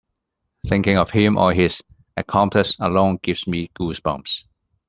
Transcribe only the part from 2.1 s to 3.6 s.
accomplice alone gives